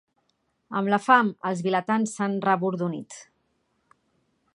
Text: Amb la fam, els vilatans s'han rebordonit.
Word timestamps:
Amb 0.79 0.89
la 0.93 0.99
fam, 1.07 1.29
els 1.49 1.61
vilatans 1.67 2.15
s'han 2.21 2.39
rebordonit. 2.49 3.19